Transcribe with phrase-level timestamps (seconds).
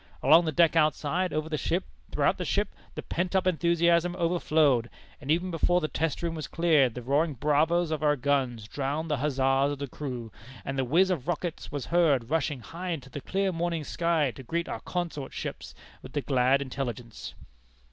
[0.23, 4.89] Along the deck outside, over the ship, throughout the ship, the pent up enthusiasm overflowed;
[5.21, 9.11] and even before the test room was cleared, the roaring bravos of our guns drowned
[9.11, 10.31] the huzzas of the crew,
[10.65, 14.41] and the whiz of rockets was heard rushing high into the clear morning sky to
[14.41, 17.35] greet our consort ships with the glad intelligence."